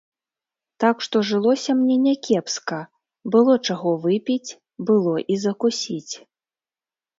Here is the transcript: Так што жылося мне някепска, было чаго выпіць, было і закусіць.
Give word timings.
Так 0.83 0.95
што 1.07 1.19
жылося 1.31 1.75
мне 1.81 1.97
някепска, 2.05 2.79
было 3.37 3.53
чаго 3.67 3.91
выпіць, 4.07 4.49
было 4.91 5.15
і 5.37 5.41
закусіць. 5.45 6.13